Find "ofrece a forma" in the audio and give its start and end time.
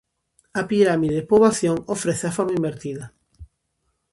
1.95-2.57